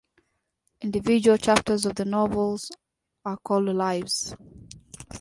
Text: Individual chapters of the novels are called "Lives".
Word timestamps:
Individual 0.81 1.37
chapters 1.37 1.85
of 1.85 1.93
the 1.93 2.05
novels 2.05 2.71
are 3.23 3.37
called 3.37 3.65
"Lives". 3.67 4.33